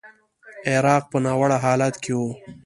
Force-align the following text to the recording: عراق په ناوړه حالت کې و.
عراق 0.71 1.03
په 1.11 1.17
ناوړه 1.25 1.57
حالت 1.65 1.95
کې 2.03 2.11
و. 2.19 2.21